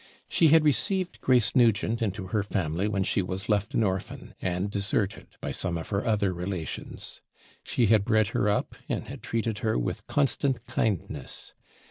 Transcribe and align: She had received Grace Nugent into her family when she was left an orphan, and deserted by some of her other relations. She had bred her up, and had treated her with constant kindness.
She 0.27 0.47
had 0.47 0.63
received 0.63 1.21
Grace 1.21 1.55
Nugent 1.55 2.01
into 2.01 2.29
her 2.29 2.41
family 2.41 2.87
when 2.87 3.03
she 3.03 3.21
was 3.21 3.47
left 3.47 3.75
an 3.75 3.83
orphan, 3.83 4.33
and 4.41 4.67
deserted 4.71 5.27
by 5.41 5.51
some 5.51 5.77
of 5.77 5.89
her 5.89 6.07
other 6.07 6.33
relations. 6.33 7.21
She 7.63 7.85
had 7.85 8.03
bred 8.03 8.29
her 8.29 8.49
up, 8.49 8.73
and 8.89 9.07
had 9.07 9.21
treated 9.21 9.59
her 9.59 9.77
with 9.77 10.07
constant 10.07 10.65
kindness. 10.65 11.53